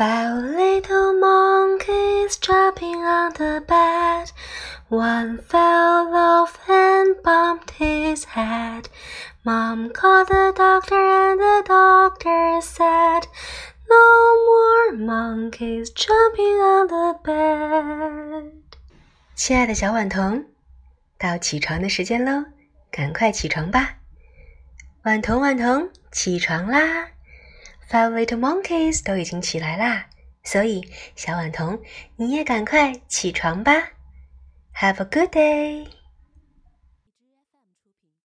[0.00, 4.30] Five little monkeys jumping on the bed.
[4.88, 8.88] One fell off and bumped his head.
[9.44, 13.26] Mom called the doctor, and the doctor said,
[13.88, 18.52] No more monkeys jumping on the bed.
[19.34, 20.44] 亲爱的小婉童，
[21.18, 22.44] 到起床的时间喽，
[22.90, 23.96] 赶快起床吧！
[25.04, 27.08] 婉童，婉童，起床啦
[27.91, 30.05] ！Five little monkeys 都已经起来啦，
[30.43, 31.77] 所以小婉童，
[32.15, 33.73] 你也赶快起床吧。
[34.75, 36.00] Have a good day.